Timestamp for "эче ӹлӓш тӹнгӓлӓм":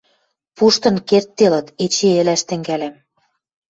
1.83-2.95